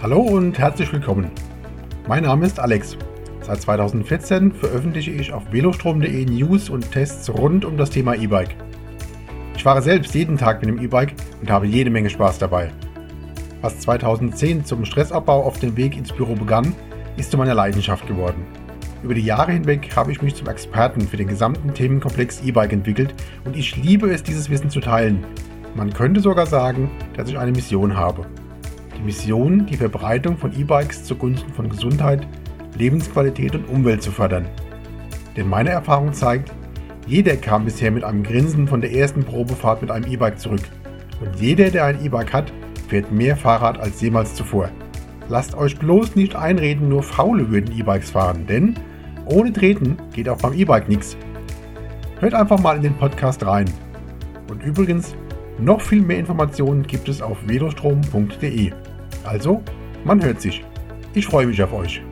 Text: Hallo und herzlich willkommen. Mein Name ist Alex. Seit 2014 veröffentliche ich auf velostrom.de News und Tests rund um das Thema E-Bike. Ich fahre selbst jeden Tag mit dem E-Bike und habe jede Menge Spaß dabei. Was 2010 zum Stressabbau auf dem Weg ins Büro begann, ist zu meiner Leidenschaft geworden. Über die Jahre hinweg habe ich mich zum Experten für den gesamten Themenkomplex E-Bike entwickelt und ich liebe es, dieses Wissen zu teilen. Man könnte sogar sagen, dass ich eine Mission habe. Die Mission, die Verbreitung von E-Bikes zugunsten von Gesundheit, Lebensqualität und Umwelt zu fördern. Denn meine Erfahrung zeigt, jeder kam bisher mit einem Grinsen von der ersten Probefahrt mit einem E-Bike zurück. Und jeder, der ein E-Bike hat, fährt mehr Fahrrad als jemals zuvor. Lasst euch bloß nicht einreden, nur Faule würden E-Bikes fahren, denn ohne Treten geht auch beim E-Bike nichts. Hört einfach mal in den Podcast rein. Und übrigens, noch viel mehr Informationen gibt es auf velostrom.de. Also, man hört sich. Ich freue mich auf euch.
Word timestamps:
Hallo 0.00 0.20
und 0.20 0.56
herzlich 0.60 0.92
willkommen. 0.92 1.28
Mein 2.06 2.22
Name 2.22 2.46
ist 2.46 2.60
Alex. 2.60 2.96
Seit 3.40 3.60
2014 3.62 4.52
veröffentliche 4.52 5.10
ich 5.10 5.32
auf 5.32 5.50
velostrom.de 5.50 6.24
News 6.24 6.70
und 6.70 6.88
Tests 6.92 7.28
rund 7.28 7.64
um 7.64 7.76
das 7.76 7.90
Thema 7.90 8.14
E-Bike. 8.14 8.54
Ich 9.56 9.64
fahre 9.64 9.82
selbst 9.82 10.14
jeden 10.14 10.38
Tag 10.38 10.60
mit 10.60 10.70
dem 10.70 10.80
E-Bike 10.80 11.14
und 11.40 11.50
habe 11.50 11.66
jede 11.66 11.90
Menge 11.90 12.10
Spaß 12.10 12.38
dabei. 12.38 12.70
Was 13.60 13.80
2010 13.80 14.64
zum 14.64 14.84
Stressabbau 14.84 15.42
auf 15.42 15.58
dem 15.58 15.76
Weg 15.76 15.96
ins 15.96 16.12
Büro 16.12 16.36
begann, 16.36 16.76
ist 17.16 17.32
zu 17.32 17.36
meiner 17.36 17.54
Leidenschaft 17.54 18.06
geworden. 18.06 18.46
Über 19.02 19.14
die 19.14 19.24
Jahre 19.24 19.50
hinweg 19.50 19.96
habe 19.96 20.12
ich 20.12 20.22
mich 20.22 20.36
zum 20.36 20.46
Experten 20.46 21.08
für 21.08 21.16
den 21.16 21.26
gesamten 21.26 21.74
Themenkomplex 21.74 22.40
E-Bike 22.44 22.72
entwickelt 22.72 23.14
und 23.44 23.56
ich 23.56 23.74
liebe 23.74 24.08
es, 24.12 24.22
dieses 24.22 24.48
Wissen 24.48 24.70
zu 24.70 24.78
teilen. 24.78 25.24
Man 25.74 25.92
könnte 25.92 26.20
sogar 26.20 26.46
sagen, 26.46 26.88
dass 27.16 27.28
ich 27.28 27.36
eine 27.36 27.50
Mission 27.50 27.96
habe. 27.96 28.26
Die 28.98 29.04
Mission, 29.04 29.64
die 29.66 29.76
Verbreitung 29.76 30.36
von 30.36 30.52
E-Bikes 30.52 31.04
zugunsten 31.04 31.52
von 31.52 31.68
Gesundheit, 31.68 32.26
Lebensqualität 32.76 33.54
und 33.54 33.68
Umwelt 33.68 34.02
zu 34.02 34.10
fördern. 34.10 34.46
Denn 35.36 35.48
meine 35.48 35.70
Erfahrung 35.70 36.12
zeigt, 36.12 36.52
jeder 37.06 37.36
kam 37.36 37.64
bisher 37.64 37.92
mit 37.92 38.02
einem 38.02 38.24
Grinsen 38.24 38.66
von 38.66 38.80
der 38.80 38.92
ersten 38.92 39.22
Probefahrt 39.22 39.82
mit 39.82 39.90
einem 39.92 40.10
E-Bike 40.10 40.40
zurück. 40.40 40.62
Und 41.20 41.40
jeder, 41.40 41.70
der 41.70 41.84
ein 41.84 42.04
E-Bike 42.04 42.32
hat, 42.32 42.52
fährt 42.88 43.12
mehr 43.12 43.36
Fahrrad 43.36 43.78
als 43.78 44.00
jemals 44.00 44.34
zuvor. 44.34 44.68
Lasst 45.28 45.54
euch 45.54 45.78
bloß 45.78 46.16
nicht 46.16 46.34
einreden, 46.34 46.88
nur 46.88 47.02
Faule 47.02 47.50
würden 47.50 47.78
E-Bikes 47.78 48.10
fahren, 48.10 48.46
denn 48.46 48.74
ohne 49.26 49.52
Treten 49.52 49.96
geht 50.12 50.28
auch 50.28 50.38
beim 50.38 50.54
E-Bike 50.54 50.88
nichts. 50.88 51.16
Hört 52.18 52.34
einfach 52.34 52.58
mal 52.58 52.76
in 52.76 52.82
den 52.82 52.94
Podcast 52.94 53.46
rein. 53.46 53.66
Und 54.50 54.62
übrigens, 54.64 55.14
noch 55.58 55.80
viel 55.80 56.02
mehr 56.02 56.18
Informationen 56.18 56.82
gibt 56.82 57.08
es 57.08 57.20
auf 57.20 57.36
velostrom.de. 57.46 58.72
Also, 59.24 59.62
man 60.04 60.22
hört 60.22 60.40
sich. 60.40 60.64
Ich 61.14 61.26
freue 61.26 61.46
mich 61.46 61.62
auf 61.62 61.72
euch. 61.72 62.02